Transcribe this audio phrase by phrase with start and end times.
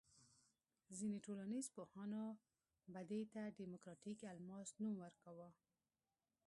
[0.97, 2.23] ځینې ټولنیز پوهانو
[2.91, 5.49] به دې ته دیموکراتیک الماس نوم ورکاوه.